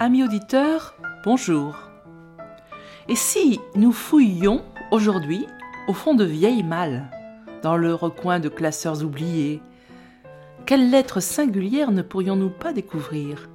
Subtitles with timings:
[0.00, 1.76] Amis auditeurs, bonjour.
[3.08, 5.44] Et si nous fouillions aujourd'hui
[5.88, 7.10] au fond de vieilles malles,
[7.62, 9.60] dans le recoin de classeurs oubliés,
[10.66, 13.48] quelles lettres singulières ne pourrions-nous pas découvrir?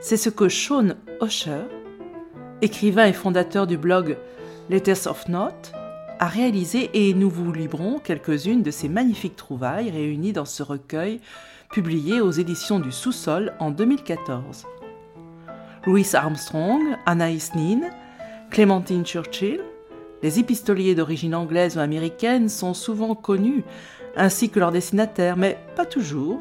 [0.00, 1.62] C'est ce que Sean Osher,
[2.60, 4.16] écrivain et fondateur du blog
[4.68, 5.72] Letters of Note,
[6.18, 11.20] a réalisé et nous vous livrons quelques-unes de ces magnifiques trouvailles réunies dans ce recueil
[11.70, 14.64] publié aux éditions du Sous-sol en 2014.
[15.86, 17.80] Louis Armstrong, Anaïs Nin,
[18.50, 19.60] Clémentine Churchill.
[20.22, 23.64] Les épistoliers d'origine anglaise ou américaine sont souvent connus,
[24.16, 26.40] ainsi que leurs destinataires, mais pas toujours.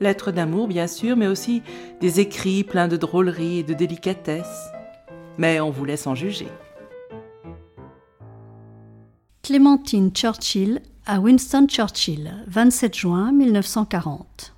[0.00, 1.62] Lettres d'amour, bien sûr, mais aussi
[2.00, 4.70] des écrits pleins de drôleries et de délicatesse.
[5.38, 6.48] Mais on vous laisse en juger.
[9.42, 14.57] Clémentine Churchill à Winston Churchill, 27 juin 1940.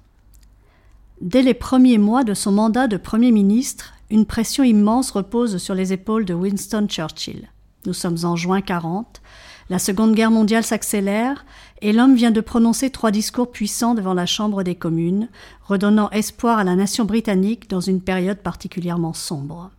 [1.21, 5.75] Dès les premiers mois de son mandat de Premier ministre, une pression immense repose sur
[5.75, 7.51] les épaules de Winston Churchill.
[7.85, 9.21] Nous sommes en juin 40,
[9.69, 11.45] la Seconde Guerre mondiale s'accélère
[11.83, 15.29] et l'homme vient de prononcer trois discours puissants devant la Chambre des communes,
[15.63, 19.71] redonnant espoir à la nation britannique dans une période particulièrement sombre.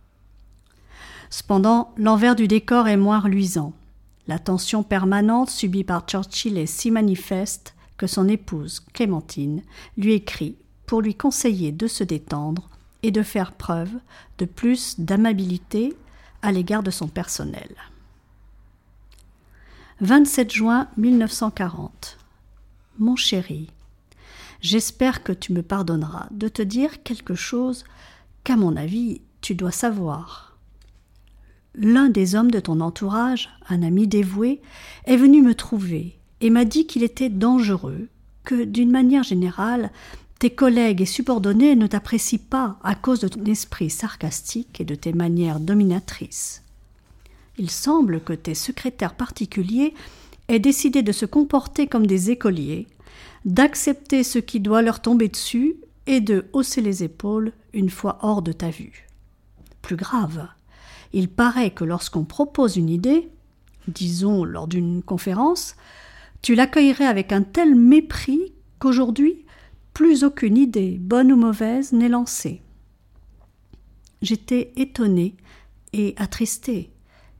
[1.28, 3.72] Cependant, l'envers du décor est moins reluisant.
[4.28, 9.62] La tension permanente subie par Churchill est si manifeste que son épouse, Clémentine,
[9.96, 10.56] lui écrit
[10.86, 12.68] pour lui conseiller de se détendre
[13.02, 13.92] et de faire preuve
[14.38, 15.96] de plus d'amabilité
[16.42, 17.74] à l'égard de son personnel.
[20.00, 22.18] 27 juin 1940.
[22.98, 23.70] Mon chéri,
[24.60, 27.84] j'espère que tu me pardonneras de te dire quelque chose
[28.44, 30.56] qu'à mon avis tu dois savoir.
[31.74, 34.60] L'un des hommes de ton entourage, un ami dévoué,
[35.04, 38.08] est venu me trouver et m'a dit qu'il était dangereux,
[38.44, 39.90] que d'une manière générale,
[40.42, 44.96] tes collègues et subordonnés ne t'apprécient pas à cause de ton esprit sarcastique et de
[44.96, 46.64] tes manières dominatrices.
[47.58, 49.94] Il semble que tes secrétaires particuliers
[50.48, 52.88] aient décidé de se comporter comme des écoliers,
[53.44, 55.76] d'accepter ce qui doit leur tomber dessus
[56.08, 59.06] et de hausser les épaules une fois hors de ta vue.
[59.80, 60.48] Plus grave,
[61.12, 63.28] il paraît que lorsqu'on propose une idée,
[63.86, 65.76] disons lors d'une conférence,
[66.42, 69.41] tu l'accueillerais avec un tel mépris qu'aujourd'hui
[69.92, 72.62] plus aucune idée, bonne ou mauvaise, n'est lancée.
[74.22, 75.34] J'étais étonnée
[75.92, 76.90] et attristée,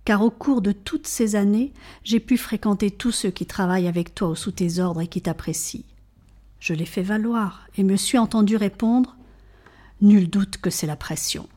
[0.05, 4.15] car au cours de toutes ces années, j'ai pu fréquenter tous ceux qui travaillent avec
[4.15, 5.85] toi ou sous tes ordres et qui t'apprécient.
[6.59, 9.17] Je l'ai fait valoir et me suis entendu répondre
[10.01, 11.49] Nul doute que c'est la pression.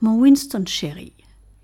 [0.00, 1.12] Mon Winston chéri,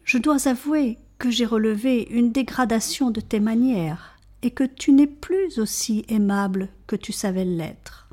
[0.02, 4.13] je dois avouer que j'ai relevé une dégradation de tes manières
[4.44, 8.09] et que tu n'es plus aussi aimable que tu savais l'être.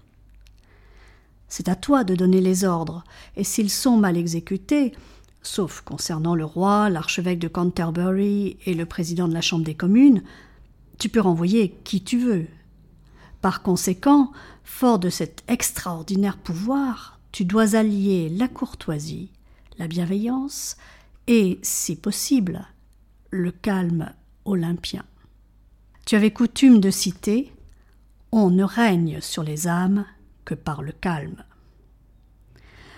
[1.49, 3.03] C'est à toi de donner les ordres,
[3.35, 4.93] et s'ils sont mal exécutés,
[5.43, 10.23] sauf concernant le roi, l'archevêque de Canterbury et le président de la Chambre des communes,
[10.99, 12.47] tu peux renvoyer qui tu veux.
[13.41, 14.31] Par conséquent,
[14.63, 19.31] fort de cet extraordinaire pouvoir, tu dois allier la courtoisie,
[19.77, 20.77] la bienveillance
[21.27, 22.65] et, si possible,
[23.31, 24.13] le calme
[24.45, 25.03] olympien.
[26.05, 27.53] Tu avais coutume de citer
[28.31, 30.05] On ne règne sur les âmes
[30.45, 31.43] que par le calme.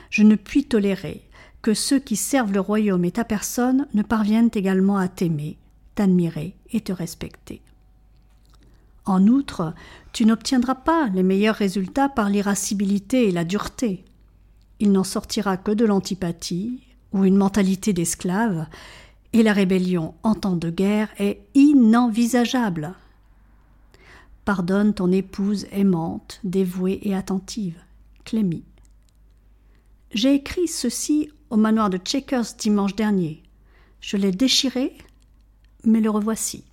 [0.10, 1.28] Je ne puis tolérer
[1.62, 5.58] que ceux qui servent le royaume et ta personne ne parviennent également à t'aimer,
[5.96, 7.62] t'admirer et te respecter.
[9.06, 9.74] En outre,
[10.14, 14.06] tu n'obtiendras pas les meilleurs résultats par l'irascibilité et la dureté.
[14.80, 18.68] Il n'en sortira que de l'antipathie ou une mentalité d'esclave,
[19.34, 22.94] et la rébellion en temps de guerre est inenvisageable.
[24.46, 27.80] Pardonne ton épouse aimante, dévouée et attentive,
[28.26, 28.64] Clémy.
[30.14, 33.42] J'ai écrit ceci au manoir de Checkers dimanche dernier.
[34.00, 34.96] Je l'ai déchiré,
[35.84, 36.64] mais le revoici.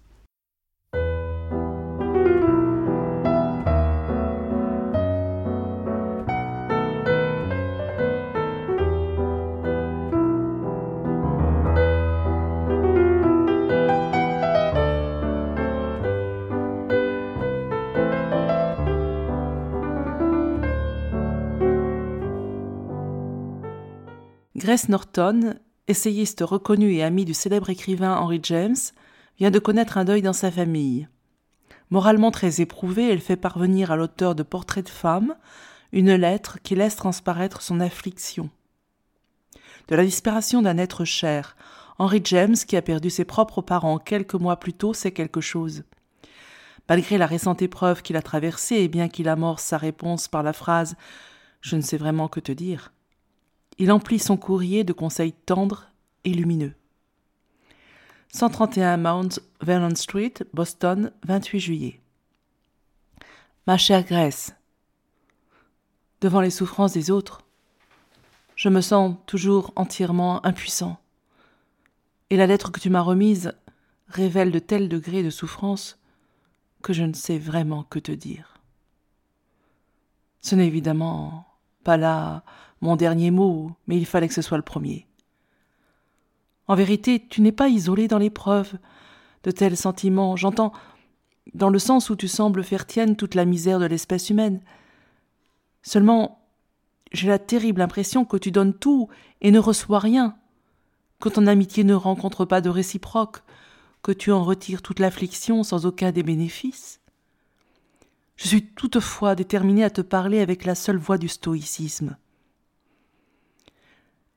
[24.70, 25.56] Grace Norton,
[25.88, 28.76] essayiste reconnue et amie du célèbre écrivain Henry James,
[29.36, 31.08] vient de connaître un deuil dans sa famille.
[31.90, 35.34] Moralement très éprouvée, elle fait parvenir à l'auteur de Portraits de femmes
[35.90, 38.48] une lettre qui laisse transparaître son affliction.
[39.88, 41.56] De la disparition d'un être cher,
[41.98, 45.82] Henry James, qui a perdu ses propres parents quelques mois plus tôt, sait quelque chose.
[46.88, 50.52] Malgré la récente épreuve qu'il a traversée, et bien qu'il amorce sa réponse par la
[50.52, 50.94] phrase
[51.60, 52.92] Je ne sais vraiment que te dire,
[53.80, 55.88] il emplit son courrier de conseils tendres
[56.24, 56.74] et lumineux.
[58.28, 62.00] 131 Mount Vernon Street, Boston, 28 juillet.
[63.66, 64.54] Ma chère Grace,
[66.20, 67.40] devant les souffrances des autres,
[68.54, 71.00] je me sens toujours entièrement impuissant.
[72.28, 73.54] Et la lettre que tu m'as remise
[74.08, 75.98] révèle de tels degrés de souffrance
[76.82, 78.58] que je ne sais vraiment que te dire.
[80.42, 81.46] Ce n'est évidemment
[81.82, 82.44] pas là
[82.80, 85.06] mon dernier mot, mais il fallait que ce soit le premier.
[86.66, 88.74] En vérité, tu n'es pas isolé dans l'épreuve
[89.42, 90.36] de tels sentiments.
[90.36, 90.72] J'entends
[91.54, 94.60] dans le sens où tu sembles faire tienne toute la misère de l'espèce humaine.
[95.82, 96.40] Seulement,
[97.12, 99.08] j'ai la terrible impression que tu donnes tout
[99.40, 100.36] et ne reçois rien,
[101.20, 103.42] que ton amitié ne rencontre pas de réciproque,
[104.02, 107.00] que tu en retires toute l'affliction sans aucun des bénéfices.
[108.36, 112.16] Je suis toutefois déterminé à te parler avec la seule voix du stoïcisme.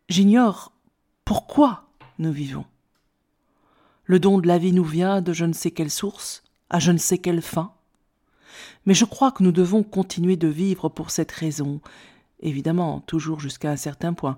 [0.09, 0.73] J'ignore
[1.23, 1.85] pourquoi
[2.19, 2.65] nous vivons.
[4.03, 6.91] Le don de la vie nous vient de je ne sais quelle source, à je
[6.91, 7.71] ne sais quelle fin.
[8.85, 11.79] Mais je crois que nous devons continuer de vivre pour cette raison,
[12.41, 14.37] évidemment toujours jusqu'à un certain point,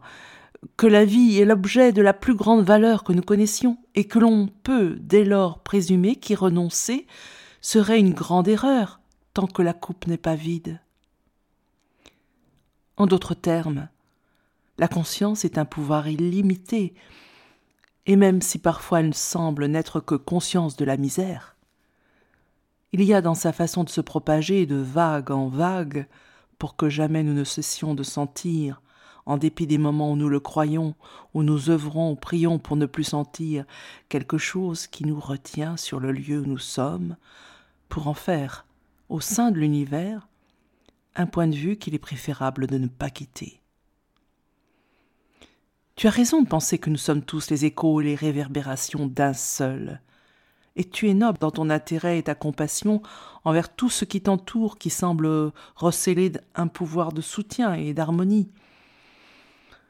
[0.78, 4.20] que la vie est l'objet de la plus grande valeur que nous connaissions, et que
[4.20, 7.08] l'on peut dès lors présumer qu'y renoncer
[7.62, 9.00] serait une grande erreur,
[9.34, 10.80] tant que la coupe n'est pas vide.
[12.98, 13.90] En d'autres termes,
[14.78, 16.94] la conscience est un pouvoir illimité,
[18.06, 21.56] et même si parfois elle semble n'être que conscience de la misère,
[22.92, 26.08] il y a dans sa façon de se propager de vague en vague
[26.58, 28.82] pour que jamais nous ne cessions de sentir,
[29.26, 30.96] en dépit des moments où nous le croyons,
[31.34, 33.66] où nous œuvrons, prions pour ne plus sentir
[34.08, 37.18] quelque chose qui nous retient sur le lieu où nous sommes,
[37.90, 38.66] pour en faire,
[39.10, 40.28] au sein de l'univers,
[41.16, 43.60] un point de vue qu'il est préférable de ne pas quitter.
[45.96, 49.32] Tu as raison de penser que nous sommes tous les échos et les réverbérations d'un
[49.32, 50.02] seul.
[50.76, 53.02] Et tu es noble dans ton intérêt et ta compassion
[53.46, 58.50] envers tout ce qui t'entoure, qui semble recéler un pouvoir de soutien et d'harmonie.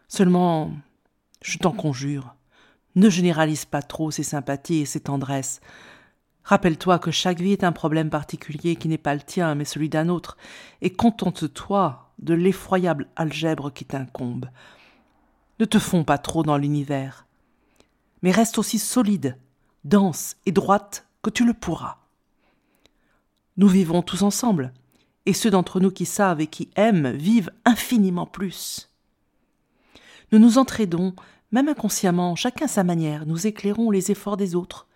[0.08, 0.72] Seulement,
[1.42, 2.36] je t'en conjure,
[2.94, 5.60] ne généralise pas trop ces sympathies et ces tendresses.
[6.44, 9.90] Rappelle-toi que chaque vie est un problème particulier qui n'est pas le tien, mais celui
[9.90, 10.38] d'un autre,
[10.84, 14.46] et contente-toi de l'effroyable algèbre qui t'incombe.
[15.60, 17.26] Ne te fonds pas trop dans l'univers,
[18.22, 19.38] mais reste aussi solide,
[19.86, 22.00] dense et droite que tu le pourras.
[23.56, 24.74] Nous vivons tous ensemble,
[25.26, 28.90] et ceux d'entre nous qui savent et qui aiment vivent infiniment plus.
[30.32, 31.14] Nous nous entraidons,
[31.52, 34.88] même inconsciemment, chacun sa manière, nous éclairons les efforts des autres,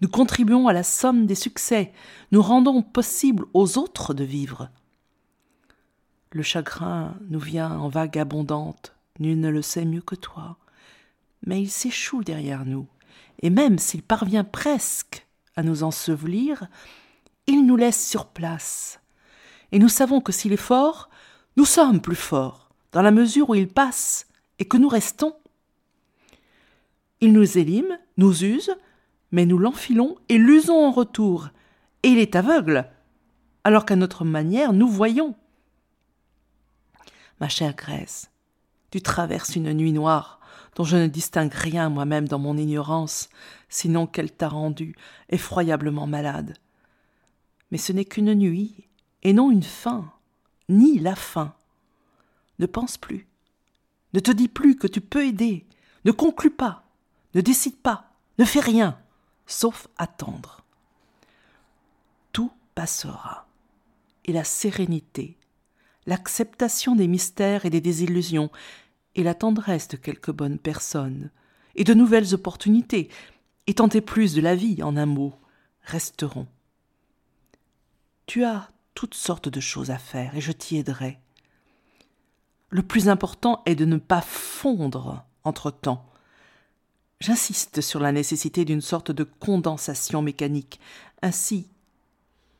[0.00, 1.92] nous contribuons à la somme des succès,
[2.32, 4.68] nous rendons possible aux autres de vivre.
[6.32, 10.58] Le chagrin nous vient en vague abondante, Nul ne le sait mieux que toi.
[11.46, 12.88] Mais il s'échoue derrière nous,
[13.40, 16.66] et même s'il parvient presque à nous ensevelir,
[17.46, 19.00] il nous laisse sur place.
[19.70, 21.08] Et nous savons que s'il est fort,
[21.56, 24.26] nous sommes plus forts, dans la mesure où il passe
[24.58, 25.36] et que nous restons.
[27.20, 28.74] Il nous élime, nous use,
[29.30, 31.50] mais nous l'enfilons et l'usons en retour,
[32.02, 32.90] et il est aveugle,
[33.62, 35.36] alors qu'à notre manière nous voyons.
[37.38, 38.31] Ma chère Grèce,
[38.92, 40.38] tu traverses une nuit noire,
[40.76, 43.30] dont je ne distingue rien moi-même dans mon ignorance,
[43.70, 44.94] sinon qu'elle t'a rendu
[45.30, 46.58] effroyablement malade.
[47.70, 48.86] Mais ce n'est qu'une nuit,
[49.22, 50.12] et non une fin,
[50.68, 51.54] ni la fin.
[52.58, 53.26] Ne pense plus.
[54.12, 55.64] Ne te dis plus que tu peux aider.
[56.04, 56.84] Ne conclus pas.
[57.34, 58.10] Ne décide pas.
[58.38, 58.98] Ne fais rien,
[59.46, 60.62] sauf attendre.
[62.32, 63.46] Tout passera.
[64.26, 65.38] Et la sérénité,
[66.06, 68.50] l'acceptation des mystères et des désillusions,
[69.14, 71.30] et la tendresse de quelques bonnes personnes,
[71.74, 73.08] et de nouvelles opportunités,
[73.66, 75.34] et tenter plus de la vie, en un mot,
[75.82, 76.46] resteront.
[78.26, 81.18] Tu as toutes sortes de choses à faire, et je t'y aiderai.
[82.70, 86.06] Le plus important est de ne pas fondre entre-temps.
[87.20, 90.80] J'insiste sur la nécessité d'une sorte de condensation mécanique.
[91.20, 91.68] Ainsi,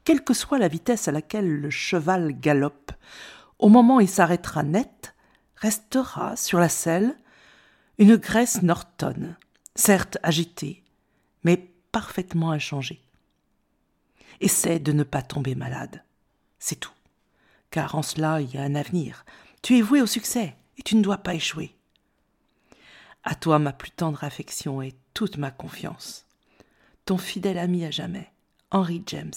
[0.05, 2.93] quelle que soit la vitesse à laquelle le cheval galope,
[3.59, 5.15] au moment où il s'arrêtera net,
[5.63, 7.17] restera sur la selle
[7.99, 9.37] une graisse Norton,
[9.77, 10.83] certes agitée,
[11.45, 11.57] mais
[11.93, 13.01] parfaitement inchangée.
[14.41, 16.03] Essaie de ne pas tomber malade.
[16.59, 16.93] C'est tout.
[17.71, 19.25] Car en cela, il y a un avenir.
[19.63, 21.77] Tu es voué au succès et tu ne dois pas échouer.
[23.23, 26.27] À toi ma plus tendre affection et toute ma confiance.
[27.05, 28.33] Ton fidèle ami à jamais,
[28.73, 29.33] Henry James.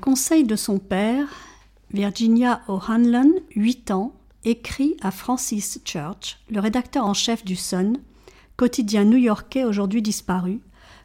[0.00, 1.28] Conseils de son père,
[1.92, 4.12] Virginia O'Hanlon, 8 ans,
[4.44, 7.98] écrit à Francis Church, le rédacteur en chef du Sun,
[8.56, 10.60] quotidien new-yorkais aujourd'hui disparu,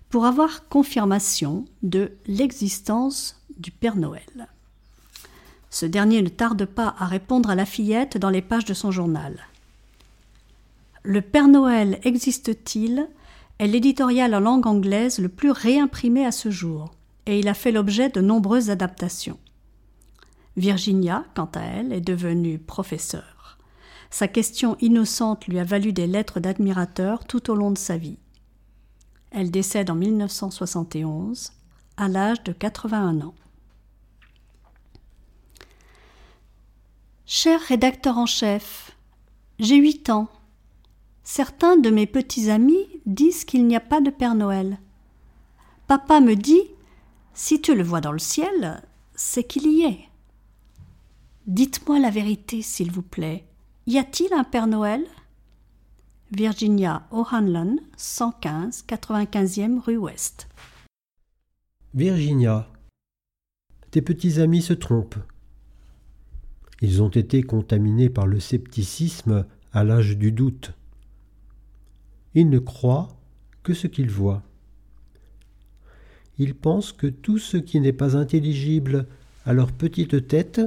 [0.10, 4.48] pour avoir confirmation de l'existence du Père Noël.
[5.70, 8.92] Ce dernier ne tarde pas à répondre à la fillette dans les pages de son
[8.92, 9.46] journal.
[11.04, 13.08] Le Père Noël existe-t-il?
[13.60, 16.95] est l'éditorial en langue anglaise le plus réimprimé à ce jour
[17.26, 19.40] et il a fait l'objet de nombreuses adaptations.
[20.58, 23.58] Virginia, quant à elle, est devenue professeure.
[24.10, 28.18] Sa question innocente lui a valu des lettres d'admirateurs tout au long de sa vie.
[29.32, 31.52] Elle décède en 1971,
[31.98, 33.36] à l'âge de 81 ans.
[37.26, 38.96] Cher rédacteur en chef,
[39.60, 40.30] j'ai huit ans.
[41.24, 44.78] Certains de mes petits amis disent qu'il n'y a pas de Père Noël.
[45.88, 46.62] Papa me dit
[47.36, 48.82] si tu le vois dans le ciel,
[49.14, 50.00] c'est qu'il y est.
[51.46, 53.46] Dites-moi la vérité, s'il vous plaît.
[53.86, 55.06] Y a-t-il un Père Noël?
[56.32, 60.48] Virginia O'Hanlon, 115, 95e rue Ouest.
[61.94, 62.68] Virginia,
[63.92, 65.20] tes petits amis se trompent.
[66.82, 70.74] Ils ont été contaminés par le scepticisme à l'âge du doute.
[72.34, 73.10] Ils ne croient
[73.62, 74.44] que ce qu'ils voient
[76.38, 79.08] ils pensent que tout ce qui n'est pas intelligible
[79.46, 80.62] à leur petite tête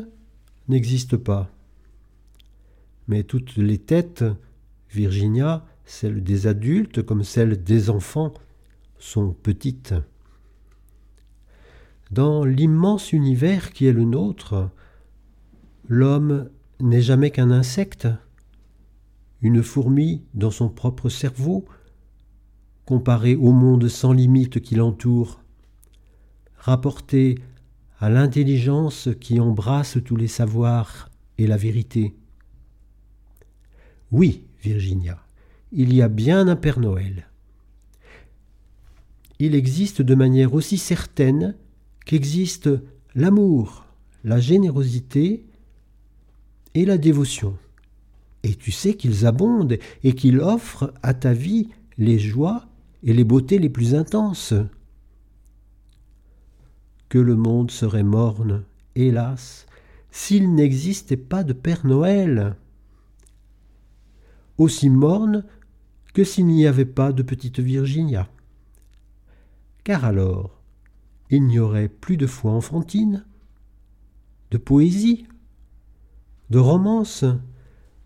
[0.69, 1.51] n'existe pas.
[3.07, 4.25] Mais toutes les têtes,
[4.91, 8.35] Virginia, celles des adultes comme celles des enfants,
[8.99, 9.95] sont petites.
[12.11, 14.71] Dans l'immense univers qui est le nôtre,
[15.89, 16.49] l'homme
[16.81, 18.09] n'est jamais qu'un insecte,
[19.43, 21.65] une fourmi dans son propre cerveau,
[22.87, 25.43] comparé au monde sans limite qui l'entoure
[26.69, 27.39] rapporté
[27.99, 31.09] à l'intelligence qui embrasse tous les savoirs
[31.39, 32.15] et la vérité.
[34.13, 35.19] Oui, Virginia,
[35.73, 37.27] il y a bien un Père Noël.
[39.39, 41.55] Il existe de manière aussi certaine
[42.05, 42.69] qu'existe
[43.15, 43.87] l'amour,
[44.25, 45.47] la générosité
[46.75, 47.57] et la dévotion.
[48.43, 52.67] Et tu sais qu'ils abondent et qu'ils offrent à ta vie les joies
[53.03, 54.55] et les beautés les plus intenses
[57.09, 59.67] que le monde serait morne, hélas,
[60.11, 62.57] s'il n'existait pas de Père Noël.
[64.59, 65.45] Aussi morne
[66.15, 68.29] que s'il n'y avait pas de petite Virginia.
[69.85, 70.61] Car alors,
[71.31, 73.25] il n'y aurait plus de foi enfantine,
[74.51, 75.27] de poésie,
[76.51, 77.25] de romance,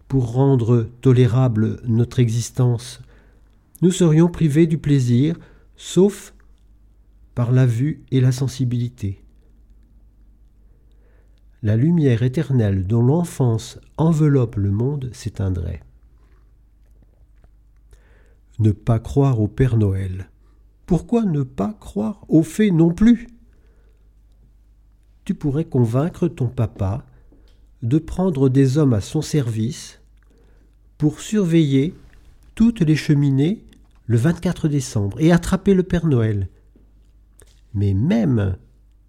[0.08, 3.00] pour rendre tolérable notre existence.
[3.80, 5.36] Nous serions privés du plaisir,
[5.76, 6.34] sauf
[7.34, 9.24] par la vue et la sensibilité.
[11.62, 15.82] La lumière éternelle dont l'enfance enveloppe le monde s'éteindrait.
[18.58, 20.28] Ne pas croire au Père Noël.
[20.86, 23.28] Pourquoi ne pas croire aux fées non plus?
[25.24, 27.06] Tu pourrais convaincre ton papa
[27.82, 30.00] de prendre des hommes à son service
[30.98, 31.94] pour surveiller
[32.54, 33.64] toutes les cheminées
[34.06, 36.48] le 24 décembre et attraper le Père Noël.
[37.74, 38.56] Mais même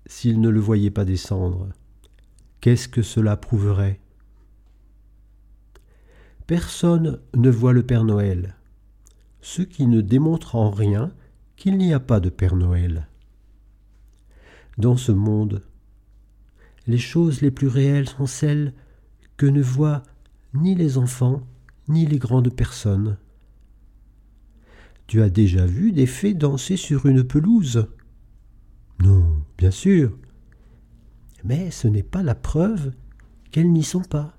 [0.06, 1.70] s'il ne le voyait pas descendre,
[2.62, 4.00] qu'est-ce que cela prouverait?
[6.48, 8.56] Personne ne voit le Père Noël,
[9.42, 11.12] ce qui ne démontre en rien
[11.56, 13.08] qu'il n'y a pas de Père Noël.
[14.78, 15.64] Dans ce monde,
[16.88, 18.74] les choses les plus réelles sont celles
[19.38, 20.04] que ne voient
[20.54, 21.42] ni les enfants
[21.88, 23.18] ni les grandes personnes.
[25.08, 27.88] Tu as déjà vu des fées danser sur une pelouse
[29.00, 30.18] Non, bien sûr.
[31.44, 32.94] Mais ce n'est pas la preuve
[33.52, 34.38] qu'elles n'y sont pas.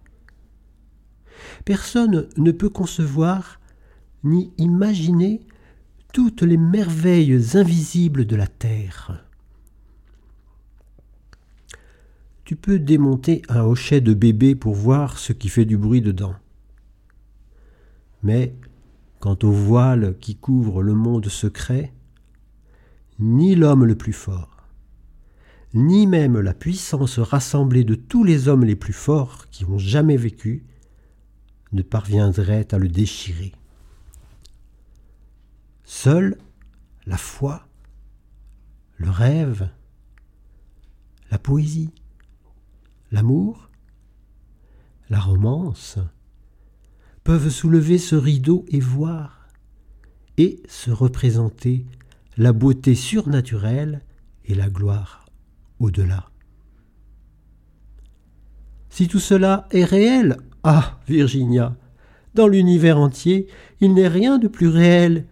[1.64, 3.60] Personne ne peut concevoir
[4.22, 5.40] ni imaginer
[6.12, 9.24] toutes les merveilles invisibles de la terre.
[12.44, 16.34] Tu peux démonter un hochet de bébé pour voir ce qui fait du bruit dedans.
[18.22, 18.54] Mais
[19.18, 21.92] quant au voile qui couvre le monde secret,
[23.18, 24.68] ni l'homme le plus fort,
[25.72, 30.16] ni même la puissance rassemblée de tous les hommes les plus forts qui ont jamais
[30.16, 30.64] vécu,
[31.72, 33.52] ne parviendrait à le déchirer.
[35.84, 36.38] Seule
[37.06, 37.66] la foi,
[38.96, 39.68] le rêve,
[41.30, 41.92] la poésie,
[43.10, 43.70] l'amour,
[45.10, 45.98] la romance,
[47.24, 49.48] peuvent soulever ce rideau et voir,
[50.36, 51.86] et se représenter
[52.36, 54.02] la beauté surnaturelle
[54.44, 55.26] et la gloire
[55.78, 56.30] au-delà.
[58.88, 61.76] Si tout cela est réel, ah, Virginia,
[62.34, 63.48] dans l'univers entier,
[63.80, 65.26] il n'est rien de plus réel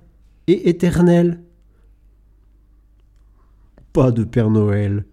[0.47, 1.43] et éternel.
[3.93, 5.05] Pas de Père Noël.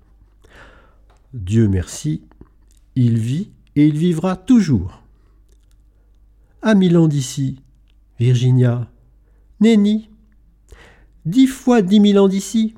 [1.34, 2.24] Dieu merci,
[2.96, 5.03] il vit et il vivra toujours.
[6.62, 7.62] À mille ans d'ici,
[8.19, 8.89] Virginia,
[9.62, 10.10] Nenni,
[11.25, 12.75] dix fois dix mille ans d'ici,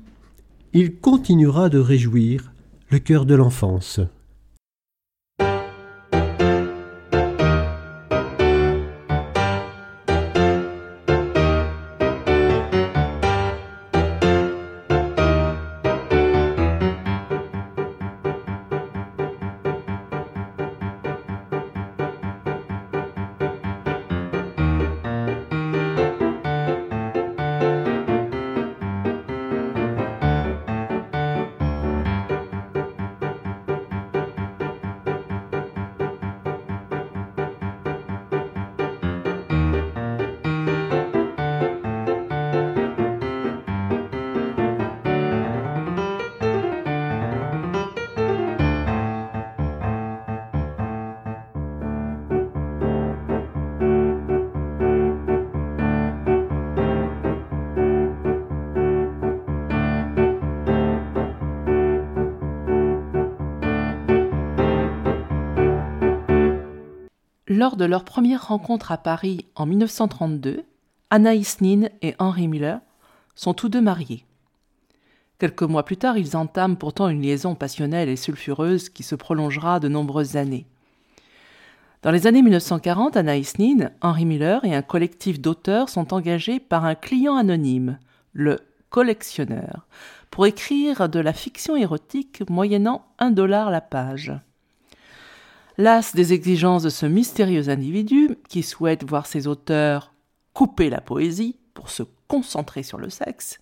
[0.72, 2.52] il continuera de réjouir
[2.90, 4.00] le cœur de l'enfance.
[67.62, 70.64] Lors de leur première rencontre à Paris en 1932,
[71.10, 72.80] Anaïs Nin et Henri Miller
[73.36, 74.26] sont tous deux mariés.
[75.38, 79.78] Quelques mois plus tard, ils entament pourtant une liaison passionnelle et sulfureuse qui se prolongera
[79.78, 80.66] de nombreuses années.
[82.02, 86.84] Dans les années 1940, Anaïs Nin, Henri Miller et un collectif d'auteurs sont engagés par
[86.84, 88.00] un client anonyme,
[88.32, 88.58] le
[88.90, 89.86] collectionneur,
[90.32, 94.32] pour écrire de la fiction érotique moyennant un dollar la page.
[95.82, 100.12] Las des exigences de ce mystérieux individu, qui souhaite voir ses auteurs
[100.54, 103.58] couper la poésie pour se concentrer sur le sexe,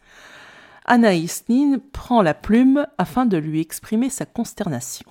[0.85, 5.07] Anaïs Nin prend la plume afin de lui exprimer sa consternation.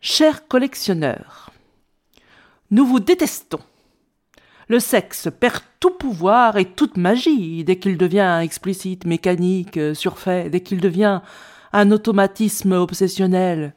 [0.00, 1.52] Cher collectionneur,
[2.72, 3.62] nous vous détestons.
[4.66, 10.62] Le sexe perd tout pouvoir et toute magie dès qu'il devient explicite, mécanique, surfait, dès
[10.62, 11.20] qu'il devient
[11.72, 13.76] un automatisme obsessionnel,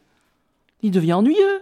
[0.82, 1.62] il devient ennuyeux.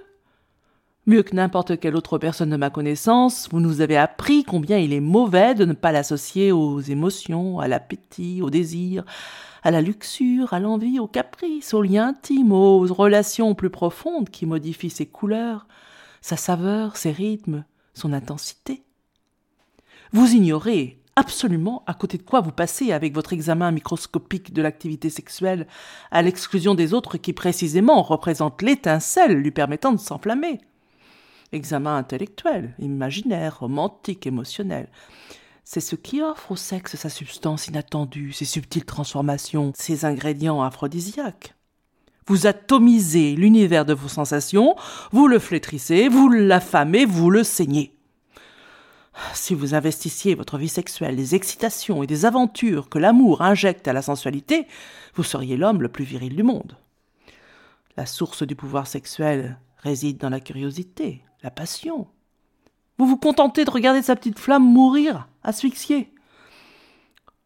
[1.07, 4.91] Mieux que n'importe quelle autre personne de ma connaissance, vous nous avez appris combien il
[4.91, 9.05] est mauvais de ne pas l'associer aux émotions, à l'appétit, au désir,
[9.61, 14.47] à la luxure, à l'envie, au caprice, aux liens intimes, aux relations plus profondes qui
[14.47, 15.67] modifient ses couleurs,
[16.21, 18.83] sa saveur, ses rythmes, son intensité.
[20.11, 25.09] Vous ignorez absolument à côté de quoi vous passez avec votre examen microscopique de l'activité
[25.09, 25.67] sexuelle,
[26.11, 30.59] à l'exclusion des autres qui précisément représentent l'étincelle lui permettant de s'enflammer.
[31.51, 34.89] Examen intellectuel, imaginaire, romantique, émotionnel.
[35.63, 41.55] C'est ce qui offre au sexe sa substance inattendue, ses subtiles transformations, ses ingrédients aphrodisiaques.
[42.27, 44.75] Vous atomisez l'univers de vos sensations,
[45.11, 47.94] vous le flétrissez, vous l'affamez, vous le saignez.
[49.33, 53.93] Si vous investissiez votre vie sexuelle des excitations et des aventures que l'amour injecte à
[53.93, 54.67] la sensualité,
[55.13, 56.77] vous seriez l'homme le plus viril du monde.
[57.97, 62.07] La source du pouvoir sexuel réside dans la curiosité, la passion.
[62.97, 66.13] Vous vous contentez de regarder sa petite flamme mourir, asphyxiée.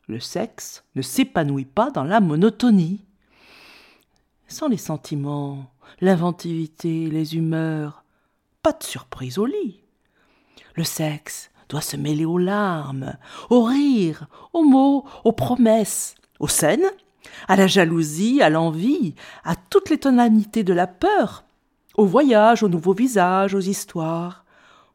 [0.08, 3.06] Le sexe ne s'épanouit pas dans la monotonie.
[4.48, 8.04] Sans les sentiments, l'inventivité, les humeurs,
[8.64, 9.82] pas de surprise au lit.
[10.76, 13.16] Le sexe doit se mêler aux larmes,
[13.50, 16.90] aux rires, aux mots, aux promesses, aux scènes,
[17.48, 21.44] à la jalousie, à l'envie, à toutes les tonalités de la peur,
[21.96, 24.46] aux voyages, aux nouveaux visages, aux histoires,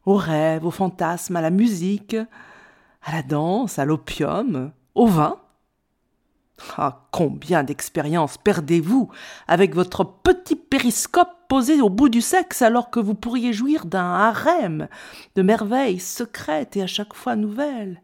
[0.04, 2.16] aux rêves, aux fantasmes, à la musique,
[3.02, 5.38] à la danse, à l'opium, au vin.
[6.76, 9.10] Ah, combien d'expériences perdez-vous
[9.48, 14.12] avec votre petit périscope posé au bout du sexe alors que vous pourriez jouir d'un
[14.12, 14.88] harem
[15.34, 18.02] de merveilles secrètes et à chaque fois nouvelles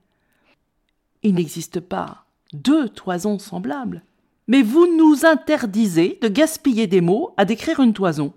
[1.22, 4.02] Il n'existe pas deux toisons semblables,
[4.48, 8.32] mais vous nous interdisez de gaspiller des mots à décrire une toison.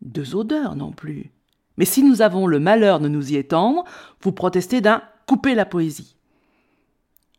[0.00, 1.30] Deux odeurs non plus.
[1.76, 3.84] Mais si nous avons le malheur de nous y étendre,
[4.22, 6.16] vous protestez d'un couper la poésie.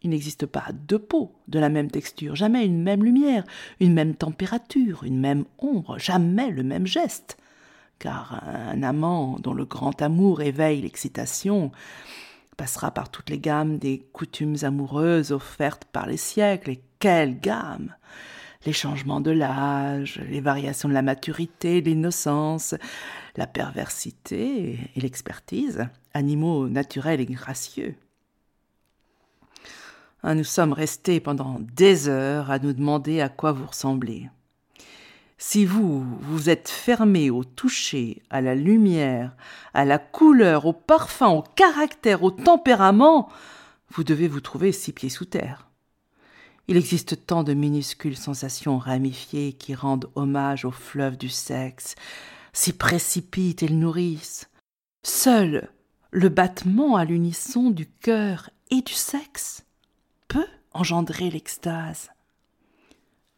[0.04, 3.46] Il n'existe pas deux peaux de la même texture, jamais une même lumière,
[3.80, 7.38] une même température, une même ombre, jamais le même geste.
[8.00, 11.72] Car un amant dont le grand amour éveille l'excitation
[12.58, 16.72] passera par toutes les gammes des coutumes amoureuses offertes par les siècles.
[16.72, 17.96] Et quelle gamme
[18.66, 22.76] Les changements de l'âge, les variations de la maturité, l'innocence,
[23.38, 27.96] la perversité et l'expertise, animaux naturels et gracieux.
[30.26, 34.30] Ah, nous sommes restés pendant des heures à nous demander à quoi vous ressemblez.
[35.38, 39.36] Si vous, vous êtes fermé au toucher, à la lumière,
[39.74, 43.28] à la couleur, au parfum, au caractère, au tempérament,
[43.90, 45.68] vous devez vous trouver six pieds sous terre.
[46.70, 51.96] Il existe tant de minuscules sensations ramifiées qui rendent hommage au fleuve du sexe,
[52.54, 54.50] s'y précipitent et le nourrissent.
[55.06, 55.70] Seul
[56.12, 59.66] le battement à l'unisson du cœur et du sexe
[60.34, 62.10] peut engendrer l'extase.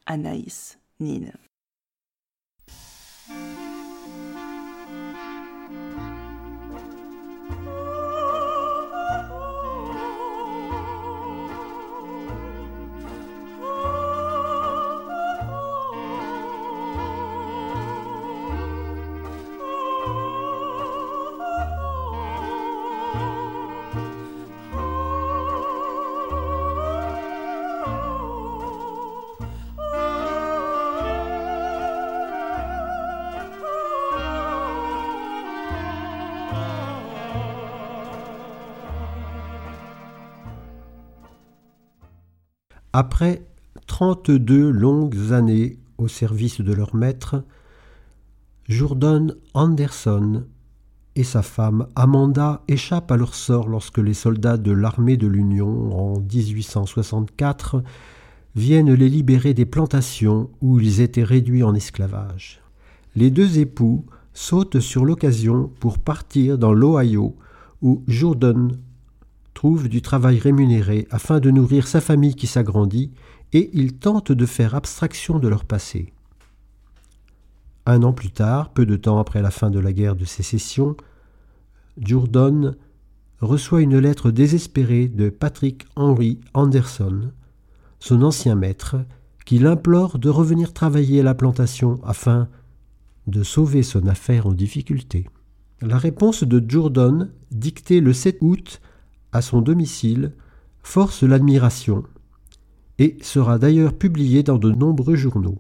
[0.05, 1.29] Anaïs Nin.
[42.97, 43.45] Après
[43.88, 47.43] 32 longues années au service de leur maître,
[48.69, 50.45] Jordan Anderson
[51.17, 55.91] et sa femme Amanda échappent à leur sort lorsque les soldats de l'armée de l'Union
[55.91, 57.84] en 1864
[58.55, 62.62] viennent les libérer des plantations où ils étaient réduits en esclavage.
[63.17, 67.36] Les deux époux sautent sur l'occasion pour partir dans l'Ohio
[67.81, 68.71] où Jordan
[69.56, 73.12] trouve du travail rémunéré afin de nourrir sa famille qui s'agrandit,
[73.54, 76.13] et ils tentent de faire abstraction de leur passé.
[77.88, 80.96] Un an plus tard, peu de temps après la fin de la guerre de sécession,
[81.98, 82.74] Jourdan
[83.39, 87.32] reçoit une lettre désespérée de Patrick Henry Anderson,
[88.00, 88.98] son ancien maître,
[89.46, 92.50] qui l'implore de revenir travailler à la plantation afin
[93.28, 95.28] de sauver son affaire en difficulté.
[95.82, 98.82] La réponse de Jourdan, dictée le 7 août
[99.36, 100.32] à son domicile
[100.82, 102.06] force l'admiration
[103.00, 105.60] et sera d'ailleurs publié dans de nombreux journaux.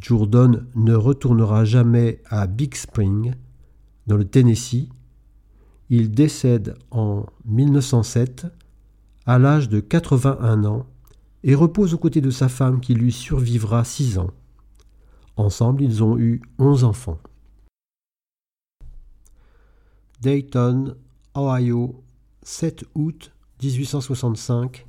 [0.00, 3.34] Jourdan ne retournera jamais à Big Spring,
[4.06, 4.88] dans le Tennessee.
[5.90, 8.46] Il décède en 1907
[9.26, 10.86] à l'âge de 81 ans
[11.44, 14.30] et repose aux côtés de sa femme qui lui survivra six ans.
[15.36, 17.18] Ensemble, ils ont eu onze enfants.
[20.22, 20.96] Dayton,
[21.36, 22.02] Ohio,
[22.44, 24.88] 7 août 1865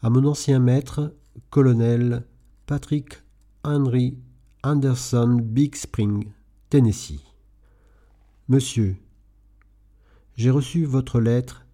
[0.00, 1.14] à mon ancien maître,
[1.50, 2.26] colonel
[2.64, 3.22] Patrick
[3.62, 4.16] Henry
[4.64, 6.32] Anderson, Big Spring,
[6.70, 7.20] Tennessee.
[8.48, 8.96] Monsieur,
[10.34, 11.66] j'ai reçu votre lettre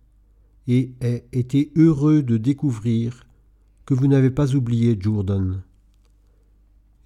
[0.67, 3.25] et ai été heureux de découvrir
[3.85, 5.63] que vous n'avez pas oublié Jordan.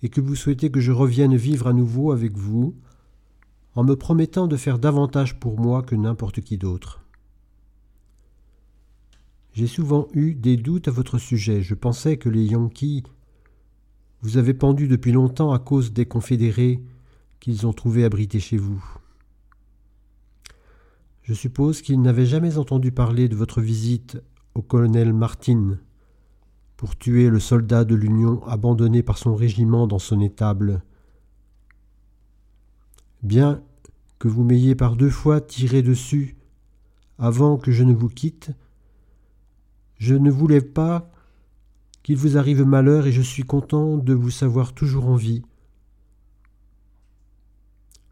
[0.02, 2.74] et que vous souhaitez que je revienne vivre à nouveau avec vous,
[3.74, 7.00] en me promettant de faire davantage pour moi que n'importe qui d'autre.
[9.52, 11.62] J'ai souvent eu des doutes à votre sujet.
[11.62, 13.04] Je pensais que les Yankees
[14.22, 16.82] vous avaient pendu depuis longtemps à cause des confédérés
[17.40, 18.82] qu'ils ont trouvés abrités chez vous.
[21.22, 24.22] Je suppose qu'ils n'avaient jamais entendu parler de votre visite
[24.54, 25.78] au colonel Martin
[26.76, 30.82] pour tuer le soldat de l'Union abandonné par son régiment dans son étable.
[33.22, 33.62] Bien
[34.18, 36.36] que vous m'ayez par deux fois tiré dessus
[37.18, 38.50] avant que je ne vous quitte,
[39.98, 41.10] je ne voulais pas
[42.02, 45.42] qu'il vous arrive malheur et je suis content de vous savoir toujours en vie.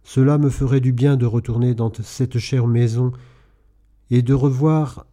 [0.03, 3.13] Cela me ferait du bien de retourner dans cette chère maison
[4.11, 5.07] et de revoir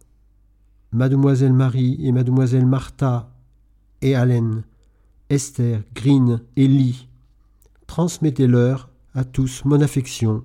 [0.92, 3.30] mademoiselle Marie et mademoiselle Martha
[4.02, 4.62] et Allen,
[5.28, 7.08] Esther, Green et Lee.
[7.86, 10.44] Transmettez-leur à tous mon affection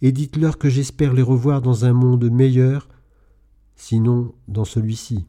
[0.00, 2.88] et dites-leur que j'espère les revoir dans un monde meilleur,
[3.76, 5.26] sinon dans celui-ci.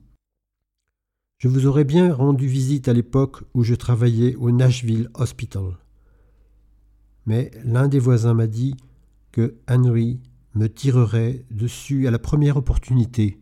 [1.37, 5.77] Je vous aurais bien rendu visite à l'époque où je travaillais au Nashville Hospital.
[7.25, 8.75] Mais l'un des voisins m'a dit
[9.33, 10.21] que Henry
[10.55, 13.37] me tirerait dessus à la première opportunité.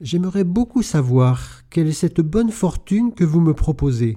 [0.00, 4.16] J'aimerais beaucoup savoir quelle est cette bonne fortune que vous me proposez.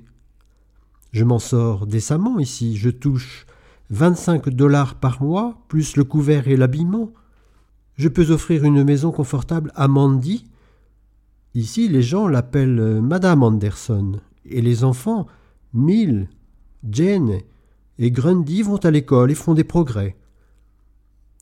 [1.11, 3.45] Je m'en sors décemment ici, je touche
[3.89, 7.11] vingt-cinq dollars par mois, plus le couvert et l'habillement.
[7.95, 10.45] Je peux offrir une maison confortable à Mandy,
[11.55, 15.25] Ici, les gens l'appellent euh, Madame Anderson, et les enfants,
[15.73, 16.29] Mill,
[16.89, 17.39] Jane
[17.97, 20.15] et Grundy vont à l'école et font des progrès.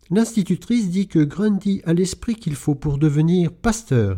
[0.09, 4.17] L'institutrice dit que Grundy a l'esprit qu'il faut pour devenir pasteur.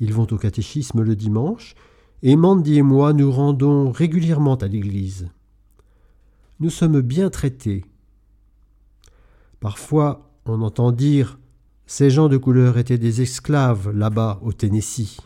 [0.00, 1.76] Ils vont au catéchisme le dimanche,
[2.24, 5.30] et Mandy et moi nous rendons régulièrement à l'église.
[6.62, 7.84] Nous sommes bien traités.
[9.58, 11.40] Parfois, on entend dire
[11.86, 15.20] ces gens de couleur étaient des esclaves là-bas au Tennessee.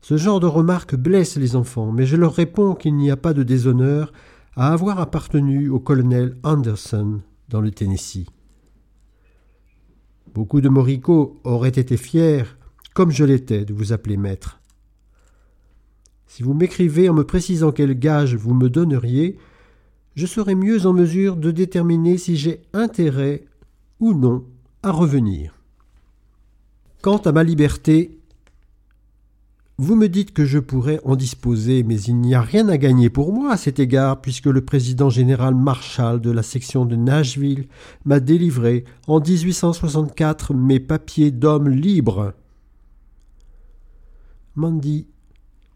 [0.00, 3.34] Ce genre de remarques blesse les enfants, mais je leur réponds qu'il n'y a pas
[3.34, 4.12] de déshonneur
[4.56, 8.26] à avoir appartenu au colonel Anderson dans le Tennessee.
[10.34, 12.46] Beaucoup de Moricots auraient été fiers,
[12.94, 14.58] comme je l'étais, de vous appeler maître.
[16.26, 19.38] Si vous m'écrivez en me précisant quel gage vous me donneriez,
[20.14, 23.44] je serai mieux en mesure de déterminer si j'ai intérêt
[24.00, 24.44] ou non
[24.82, 25.54] à revenir.
[27.00, 28.18] Quant à ma liberté,
[29.78, 33.10] vous me dites que je pourrais en disposer, mais il n'y a rien à gagner
[33.10, 37.66] pour moi à cet égard, puisque le président général Marshall de la section de Nashville
[38.04, 42.34] m'a délivré en 1864 mes papiers d'homme libre.
[44.54, 45.06] Mandy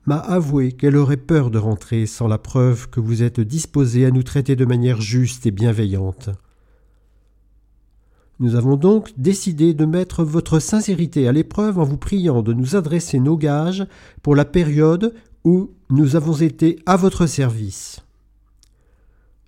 [0.07, 4.11] m'a avoué qu'elle aurait peur de rentrer sans la preuve que vous êtes disposé à
[4.11, 6.31] nous traiter de manière juste et bienveillante.
[8.39, 12.77] Nous avons donc décidé de mettre votre sincérité à l'épreuve en vous priant de nous
[12.77, 13.87] adresser nos gages
[14.23, 15.15] pour la période
[15.45, 18.01] où nous avons été à votre service.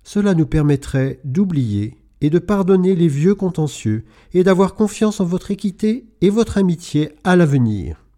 [0.03, 5.51] Cela nous permettrait d'oublier et de pardonner les vieux contentieux et d'avoir confiance en votre
[5.51, 8.08] équité et votre amitié à l'avenir.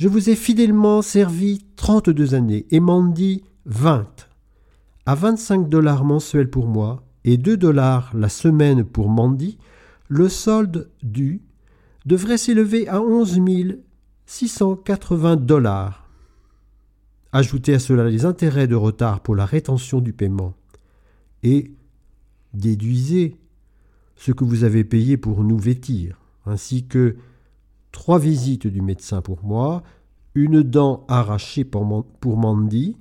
[0.00, 4.30] Je vous ai fidèlement servi trente-deux années et Mandy vingt.
[5.04, 9.58] À vingt-cinq dollars mensuels pour moi, et 2 dollars la semaine pour Mandy,
[10.08, 11.42] le solde dû
[12.06, 13.42] devrait s'élever à 11
[14.24, 16.08] 680 dollars.
[17.32, 20.54] Ajoutez à cela les intérêts de retard pour la rétention du paiement
[21.42, 21.72] et
[22.54, 23.36] déduisez
[24.16, 27.16] ce que vous avez payé pour nous vêtir, ainsi que
[27.92, 29.82] trois visites du médecin pour moi,
[30.34, 32.96] une dent arrachée pour Mandy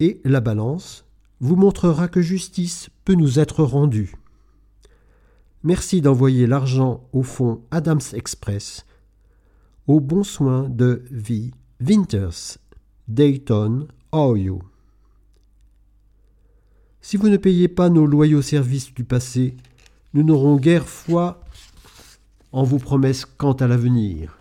[0.00, 1.04] et la balance
[1.40, 4.14] vous montrera que justice peut nous être rendue.
[5.62, 8.86] Merci d'envoyer l'argent au fonds Adams Express
[9.86, 11.50] au bon soin de V.
[11.80, 12.58] Winters,
[13.08, 14.62] Dayton, Ohio.
[17.00, 19.56] Si vous ne payez pas nos loyaux services du passé,
[20.14, 21.43] nous n'aurons guère foi
[22.54, 24.38] en vos promesses quant à l'avenir.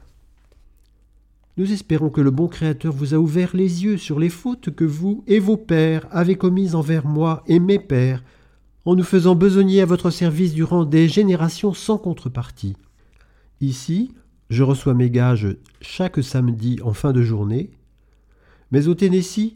[1.57, 4.83] Nous espérons que le bon Créateur vous a ouvert les yeux sur les fautes que
[4.83, 8.23] vous et vos pères avez commises envers moi et mes pères,
[8.85, 12.75] en nous faisant besogner à votre service durant des générations sans contrepartie.
[13.61, 14.13] Ici,
[14.51, 17.71] je reçois mes gages chaque samedi en fin de journée,
[18.71, 19.55] mais au Tennessee,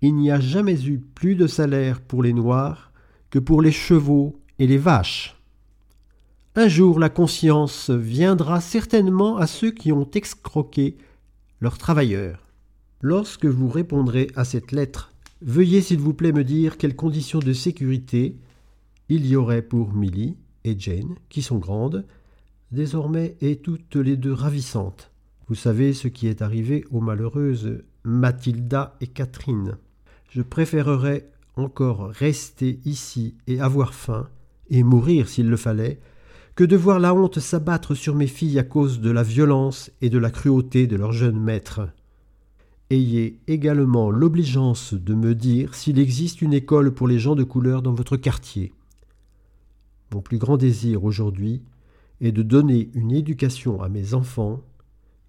[0.00, 2.92] il n'y a jamais eu plus de salaire pour les Noirs
[3.28, 5.39] que pour les chevaux et les vaches.
[6.56, 10.96] Un jour la conscience viendra certainement à ceux qui ont excroqué
[11.60, 12.44] leurs travailleurs.
[13.02, 17.52] Lorsque vous répondrez à cette lettre, veuillez s'il vous plaît me dire quelles conditions de
[17.52, 18.36] sécurité
[19.08, 22.04] il y aurait pour Millie et Jane, qui sont grandes,
[22.72, 25.12] désormais et toutes les deux ravissantes.
[25.46, 29.76] Vous savez ce qui est arrivé aux malheureuses Mathilda et Catherine.
[30.30, 34.28] Je préférerais encore rester ici et avoir faim,
[34.68, 36.00] et mourir s'il le fallait,
[36.54, 40.10] que de voir la honte s'abattre sur mes filles à cause de la violence et
[40.10, 41.88] de la cruauté de leur jeune maître.
[42.90, 47.82] Ayez également l'obligeance de me dire s'il existe une école pour les gens de couleur
[47.82, 48.72] dans votre quartier.
[50.12, 51.62] Mon plus grand désir aujourd'hui
[52.20, 54.60] est de donner une éducation à mes enfants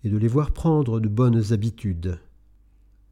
[0.04, 2.20] et de les voir prendre de bonnes habitudes.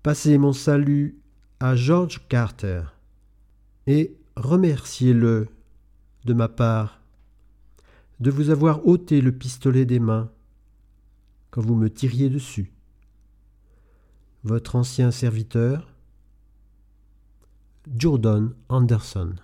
[0.02, 1.20] Passez mon salut
[1.60, 2.82] à George Carter
[3.86, 5.48] et remerciez-le
[6.26, 6.99] de ma part
[8.20, 10.32] de vous avoir ôté le pistolet des mains
[11.52, 12.72] quand vous me tiriez dessus.
[14.44, 15.94] Votre ancien serviteur,
[17.98, 19.36] Jordan Anderson.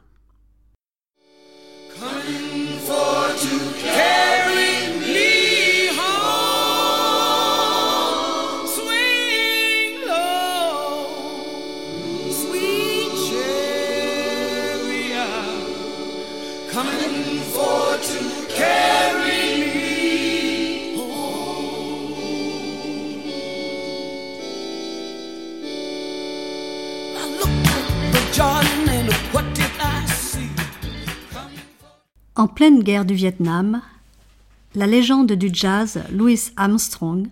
[32.38, 33.82] En pleine guerre du Vietnam,
[34.76, 37.28] la légende du jazz Louis Armstrong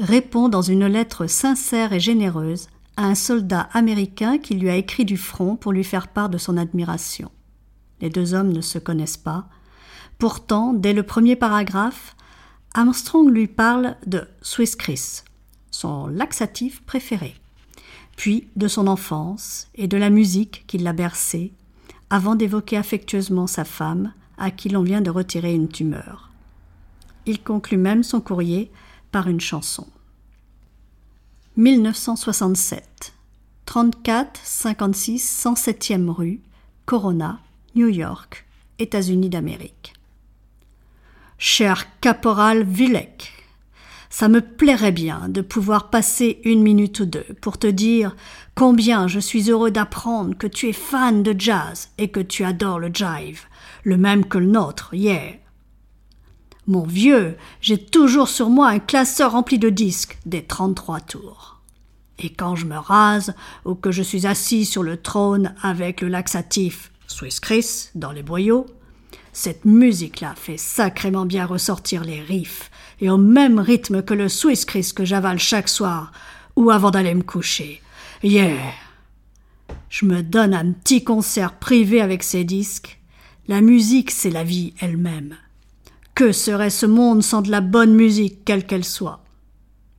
[0.00, 5.04] répond dans une lettre sincère et généreuse à un soldat américain qui lui a écrit
[5.04, 7.30] du front pour lui faire part de son admiration.
[8.00, 9.48] Les deux hommes ne se connaissent pas.
[10.18, 12.16] Pourtant, dès le premier paragraphe,
[12.74, 15.22] Armstrong lui parle de Swiss Chris,
[15.70, 17.34] son laxatif préféré,
[18.16, 21.52] puis de son enfance et de la musique qui l'a bercé,
[22.10, 26.30] avant d'évoquer affectueusement sa femme, à qui l'on vient de retirer une tumeur.
[27.26, 28.70] Il conclut même son courrier
[29.10, 29.86] par une chanson.
[31.56, 33.12] 1967
[33.66, 36.40] 34 56 107e rue,
[36.86, 37.40] Corona,
[37.74, 38.46] New York,
[38.78, 39.94] États-Unis d'Amérique.
[41.36, 43.32] Cher caporal Villec,
[44.10, 48.16] ça me plairait bien de pouvoir passer une minute ou deux pour te dire
[48.54, 52.80] combien je suis heureux d'apprendre que tu es fan de jazz et que tu adores
[52.80, 53.42] le jive,
[53.84, 55.34] le même que le nôtre, yeah.
[56.66, 61.60] Mon vieux, j'ai toujours sur moi un classeur rempli de disques, des 33 tours.
[62.18, 66.08] Et quand je me rase, ou que je suis assis sur le trône avec le
[66.08, 68.66] laxatif Swiss Chris dans les boyaux,
[69.32, 74.64] cette musique-là fait sacrément bien ressortir les riffs, et au même rythme que le Swiss
[74.64, 76.12] Chris que j'avale chaque soir,
[76.54, 77.82] ou avant d'aller me coucher.
[78.22, 78.56] Yeah!
[79.88, 83.00] Je me donne un petit concert privé avec ces disques,
[83.48, 85.36] la musique, c'est la vie elle-même.
[86.14, 89.24] Que serait ce monde sans de la bonne musique, quelle qu'elle soit?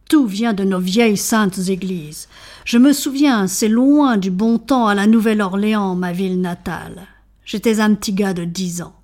[0.10, 2.28] Tout vient de nos vieilles saintes églises.
[2.66, 7.06] Je me souviens, c'est loin du bon temps à la Nouvelle-Orléans, ma ville natale.
[7.46, 8.96] J'étais un petit gars de dix ans.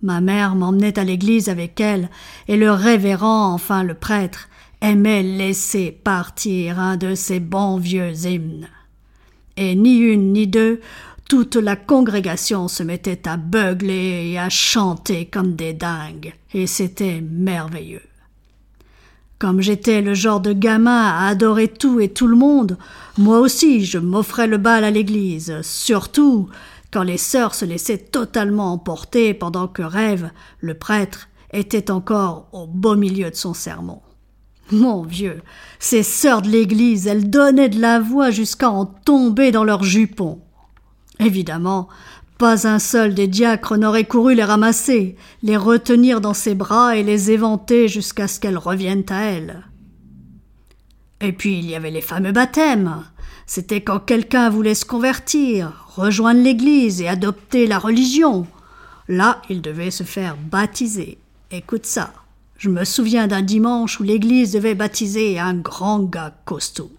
[0.00, 2.08] Ma mère m'emmenait à l'église avec elle,
[2.46, 4.48] et le révérend, enfin le prêtre,
[4.80, 8.68] aimait laisser partir un de ces bons vieux hymnes.
[9.56, 10.80] Et ni une ni deux,
[11.28, 17.20] toute la congrégation se mettait à beugler et à chanter comme des dingues, et c'était
[17.20, 18.02] merveilleux.
[19.38, 22.76] Comme j'étais le genre de gamin à adorer tout et tout le monde,
[23.16, 26.48] moi aussi je m'offrais le bal à l'église, surtout
[26.90, 32.66] quand les sœurs se laissaient totalement emporter pendant que Rêve, le prêtre, était encore au
[32.66, 34.00] beau milieu de son sermon.
[34.72, 35.40] Mon vieux,
[35.78, 40.40] ces sœurs de l'église, elles donnaient de la voix jusqu'à en tomber dans leurs jupons.
[41.20, 41.88] Évidemment,
[42.38, 47.02] pas un seul des diacres n'aurait couru les ramasser, les retenir dans ses bras et
[47.02, 49.64] les éventer jusqu'à ce qu'elles reviennent à elles.
[51.20, 53.04] Et puis il y avait les fameux baptêmes.
[53.46, 58.46] C'était quand quelqu'un voulait se convertir, rejoindre l'Église et adopter la religion.
[59.08, 61.18] Là, il devait se faire baptiser.
[61.50, 62.12] Écoute ça.
[62.56, 66.90] Je me souviens d'un dimanche où l'Église devait baptiser un grand gars costaud.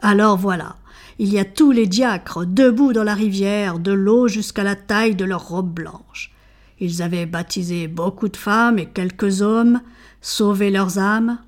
[0.00, 0.76] Alors voilà,
[1.18, 5.16] il y a tous les diacres debout dans la rivière, de l'eau jusqu'à la taille
[5.16, 6.32] de leurs robes blanches.
[6.80, 9.80] Ils avaient baptisé beaucoup de femmes et quelques hommes,
[10.20, 11.38] sauvé leurs âmes,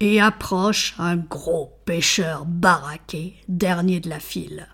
[0.00, 4.68] et approche un gros pêcheur baraqué, dernier de la file.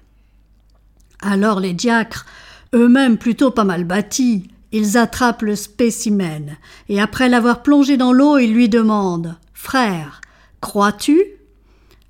[1.20, 2.26] Alors les diacres,
[2.74, 6.56] eux-mêmes plutôt pas mal bâtis, ils attrapent le spécimen,
[6.88, 10.20] et après l'avoir plongé dans l'eau, ils lui demandent Frère,
[10.60, 11.22] crois-tu?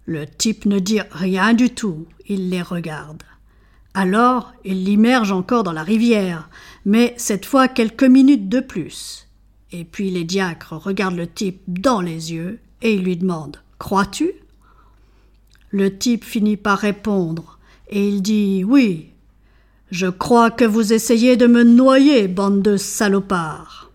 [0.07, 3.23] Le type ne dit rien du tout, il les regarde.
[3.95, 6.49] Alors, il l'immerge encore dans la rivière,
[6.85, 9.29] mais cette fois quelques minutes de plus.
[9.71, 14.33] Et puis les diacres regardent le type dans les yeux et ils lui demandent Crois-tu?
[15.71, 19.11] Le type finit par répondre et il dit Oui,
[19.91, 23.91] je crois que vous essayez de me noyer, bande de salopards.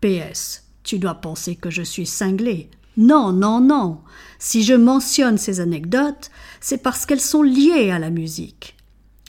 [0.00, 2.68] PS, tu dois penser que je suis cinglé.
[2.96, 4.00] Non, non, non.
[4.38, 6.30] Si je mentionne ces anecdotes,
[6.60, 8.76] c'est parce qu'elles sont liées à la musique.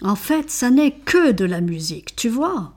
[0.02, 2.74] En fait, ça n'est que de la musique, tu vois.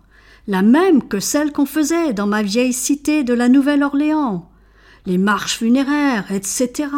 [0.47, 4.49] La même que celle qu'on faisait dans ma vieille cité de la Nouvelle-Orléans.
[5.07, 6.89] Les marches funéraires, etc.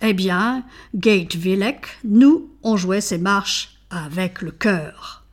[0.00, 5.24] Eh bien, Gage Villek, nous, on jouait ces marches avec le cœur.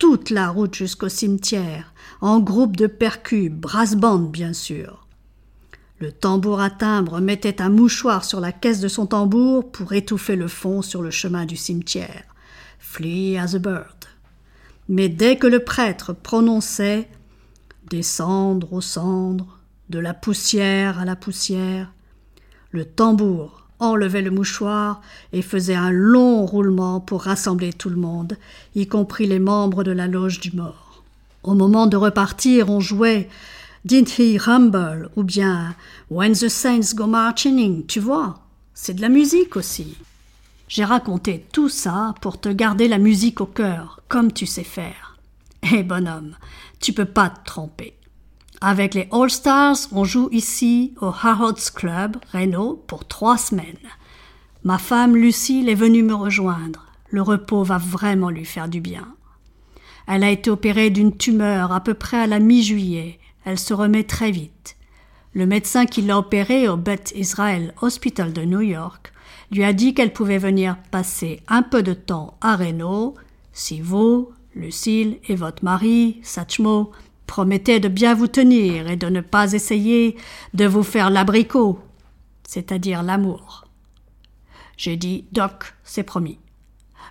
[0.00, 4.97] Toute la route jusqu'au cimetière, en groupe de percus, brass band bien sûr.
[6.00, 10.36] Le tambour à timbre mettait un mouchoir sur la caisse de son tambour pour étouffer
[10.36, 12.22] le fond sur le chemin du cimetière.
[12.78, 14.04] Flee as a bird.
[14.88, 17.08] Mais dès que le prêtre prononçait
[17.90, 19.58] des cendres aux cendres,
[19.90, 21.92] de la poussière à la poussière,
[22.70, 25.00] le tambour enlevait le mouchoir
[25.32, 28.36] et faisait un long roulement pour rassembler tout le monde,
[28.74, 31.02] y compris les membres de la loge du mort.
[31.42, 33.28] Au moment de repartir, on jouait
[33.88, 35.74] Didn't he rumble ou bien
[36.10, 38.38] When the Saints go marching in, tu vois?
[38.74, 39.96] C'est de la musique aussi.
[40.68, 45.16] J'ai raconté tout ça pour te garder la musique au cœur, comme tu sais faire.
[45.72, 46.36] Eh bonhomme,
[46.80, 47.94] tu peux pas te tromper.
[48.60, 53.88] Avec les All Stars, on joue ici au Harrods Club, Renault, pour trois semaines.
[54.64, 56.84] Ma femme Lucille est venue me rejoindre.
[57.08, 59.08] Le repos va vraiment lui faire du bien.
[60.06, 63.18] Elle a été opérée d'une tumeur à peu près à la mi-juillet.
[63.48, 64.76] Elle se remet très vite.
[65.32, 69.10] Le médecin qui l'a opérée au Beth Israel Hospital de New York
[69.50, 73.14] lui a dit qu'elle pouvait venir passer un peu de temps à Reno
[73.54, 76.92] si vous, Lucille et votre mari, Satchmo,
[77.26, 80.18] promettez de bien vous tenir et de ne pas essayer
[80.52, 81.78] de vous faire l'abricot,
[82.46, 83.64] c'est-à-dire l'amour.
[84.76, 86.38] J'ai dit Doc, c'est promis.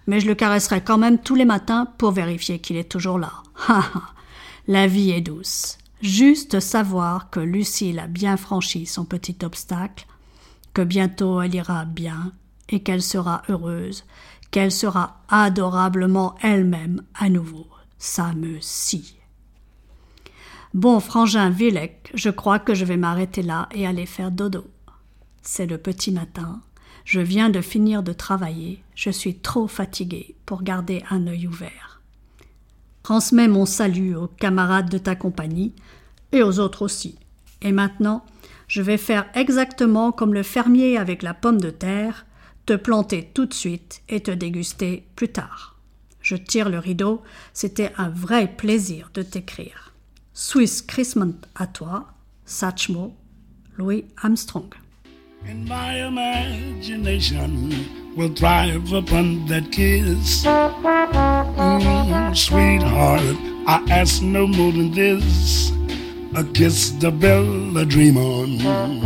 [0.05, 3.41] Mais je le caresserai quand même tous les matins pour vérifier qu'il est toujours là.
[4.67, 5.79] La vie est douce.
[6.01, 10.05] Juste savoir que Lucille a bien franchi son petit obstacle,
[10.73, 12.33] que bientôt elle ira bien
[12.69, 14.05] et qu'elle sera heureuse,
[14.51, 17.67] qu'elle sera adorablement elle-même à nouveau.
[17.97, 19.17] Ça me scie.
[20.75, 24.67] Bon, frangin Villec, je crois que je vais m'arrêter là et aller faire dodo.
[25.41, 26.61] C'est le petit matin.
[27.05, 28.83] Je viens de finir de travailler.
[28.93, 31.86] Je suis trop fatigué pour garder un œil ouvert.
[33.07, 35.71] Transmets mon salut aux camarades de ta compagnie
[36.33, 37.17] et aux autres aussi.
[37.61, 38.25] Et maintenant,
[38.67, 42.25] je vais faire exactement comme le fermier avec la pomme de terre,
[42.65, 45.79] te planter tout de suite et te déguster plus tard.
[46.19, 47.21] Je tire le rideau,
[47.53, 49.93] c'était un vrai plaisir de t'écrire.
[50.33, 52.07] Swiss Christmas à toi,
[52.43, 53.15] Satchmo,
[53.77, 54.73] Louis Armstrong.
[55.49, 57.73] And my imagination
[58.17, 60.43] will thrive upon that kiss.
[60.43, 65.71] Mm, sweetheart, I ask no more than this.
[66.35, 68.57] A kiss the bell a dream on.
[68.59, 69.03] Mm.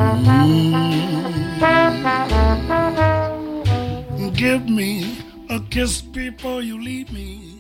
[4.36, 5.18] Give me
[5.50, 7.60] a kiss before you leave me.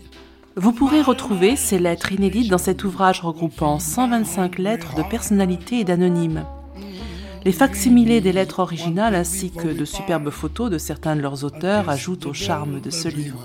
[0.56, 5.84] Vous pourrez retrouver ces lettres inédites dans cet ouvrage regroupant 125 lettres de personnalités et
[5.84, 6.46] d'anonymes.
[7.44, 11.90] Les facsimilés des lettres originales ainsi que de superbes photos de certains de leurs auteurs
[11.90, 13.42] ajoutent au charme de ce livre.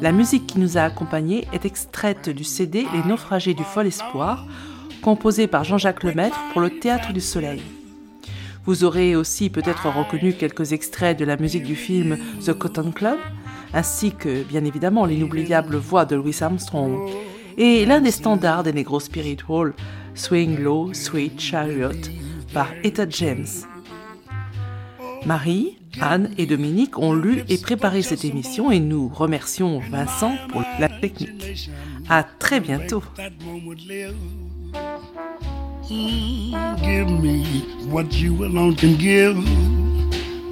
[0.00, 4.46] La musique qui nous a accompagnés est extraite du CD Les naufragés du fol espoir,
[5.02, 7.60] composé par Jean-Jacques Lemaître pour le Théâtre du Soleil.
[8.66, 13.18] Vous aurez aussi peut-être reconnu quelques extraits de la musique du film The Cotton Club,
[13.74, 17.10] ainsi que bien évidemment l'inoubliable voix de Louis Armstrong,
[17.58, 19.74] et l'un des standards des Negro Spirit Hall,
[20.14, 21.90] Swing Low, Sweet Chariot,
[22.52, 23.46] par Etta James.
[25.24, 30.62] Marie, Anne et Dominique ont lu et préparé cette émission et nous remercions Vincent pour
[30.80, 31.70] la technique.
[32.08, 33.02] À très bientôt.
[35.88, 37.42] Give me
[37.90, 39.36] what you alone can give.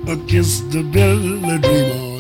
[0.09, 2.11] A kiss the bell a dream on.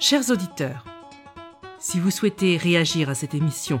[0.00, 0.84] Chers auditeurs,
[1.78, 3.80] si vous souhaitez réagir à cette émission,